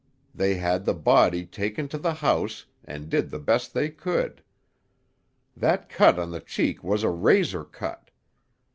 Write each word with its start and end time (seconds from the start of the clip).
They 0.33 0.55
had 0.55 0.85
the 0.85 0.95
body 0.95 1.45
taken 1.45 1.87
to 1.89 1.97
the 1.99 2.15
house, 2.15 2.65
and 2.83 3.07
did 3.07 3.29
the 3.29 3.37
best 3.37 3.71
they 3.75 3.91
could. 3.91 4.41
That 5.55 5.89
cut 5.89 6.17
on 6.17 6.31
the 6.31 6.39
cheek 6.41 6.83
was 6.83 7.03
a 7.03 7.11
razor 7.11 7.65
cut. 7.65 8.09